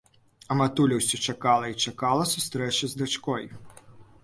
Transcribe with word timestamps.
А 0.53 0.55
матуля 0.61 0.97
ўсе 0.99 1.19
чакала 1.33 1.69
і 1.73 1.77
чакала 1.91 2.23
сустрэчы 2.33 2.85
з 2.95 3.05
дачкой 3.05 3.49